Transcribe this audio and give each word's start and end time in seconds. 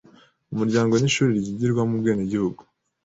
Umuryango 0.53 0.93
ni 0.97 1.07
ishuri 1.09 1.31
ryigirwamo 1.41 1.93
ubwenegihugu 1.97 2.61